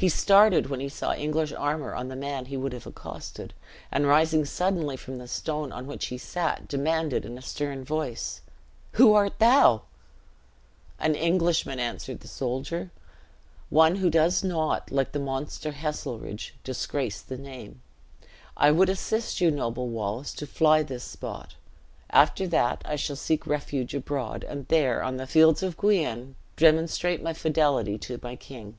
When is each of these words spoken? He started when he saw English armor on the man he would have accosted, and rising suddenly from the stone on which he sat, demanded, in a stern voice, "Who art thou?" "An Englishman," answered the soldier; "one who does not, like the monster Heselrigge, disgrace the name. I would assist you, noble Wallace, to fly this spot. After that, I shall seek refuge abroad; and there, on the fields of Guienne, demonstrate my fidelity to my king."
He 0.00 0.08
started 0.08 0.68
when 0.70 0.80
he 0.80 0.88
saw 0.88 1.12
English 1.12 1.52
armor 1.52 1.94
on 1.94 2.08
the 2.08 2.16
man 2.16 2.46
he 2.46 2.56
would 2.56 2.72
have 2.72 2.86
accosted, 2.86 3.52
and 3.92 4.06
rising 4.06 4.46
suddenly 4.46 4.96
from 4.96 5.18
the 5.18 5.28
stone 5.28 5.72
on 5.72 5.86
which 5.86 6.06
he 6.06 6.16
sat, 6.16 6.66
demanded, 6.68 7.26
in 7.26 7.36
a 7.36 7.42
stern 7.42 7.84
voice, 7.84 8.40
"Who 8.92 9.12
art 9.12 9.38
thou?" 9.38 9.82
"An 10.98 11.14
Englishman," 11.14 11.78
answered 11.78 12.20
the 12.20 12.28
soldier; 12.28 12.90
"one 13.68 13.96
who 13.96 14.08
does 14.08 14.42
not, 14.42 14.90
like 14.90 15.12
the 15.12 15.18
monster 15.18 15.72
Heselrigge, 15.72 16.54
disgrace 16.64 17.20
the 17.20 17.36
name. 17.36 17.82
I 18.56 18.70
would 18.70 18.88
assist 18.88 19.42
you, 19.42 19.50
noble 19.50 19.88
Wallace, 19.88 20.32
to 20.36 20.46
fly 20.46 20.82
this 20.82 21.04
spot. 21.04 21.56
After 22.08 22.46
that, 22.46 22.80
I 22.86 22.96
shall 22.96 23.16
seek 23.16 23.46
refuge 23.46 23.94
abroad; 23.94 24.44
and 24.44 24.66
there, 24.68 25.02
on 25.02 25.18
the 25.18 25.26
fields 25.26 25.62
of 25.62 25.76
Guienne, 25.76 26.36
demonstrate 26.56 27.22
my 27.22 27.34
fidelity 27.34 27.98
to 27.98 28.18
my 28.22 28.34
king." 28.34 28.78